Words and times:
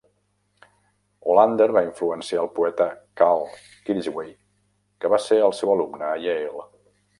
Hollander 1.33 1.67
va 1.77 1.83
influenciar 1.87 2.39
el 2.45 2.49
poeta 2.55 2.87
Karl 3.21 3.45
Kirchwey, 3.91 4.33
que 5.03 5.15
va 5.17 5.23
ser 5.29 5.41
el 5.51 5.57
seu 5.61 5.77
alumne 5.79 6.11
a 6.11 6.19
Yale. 6.27 6.69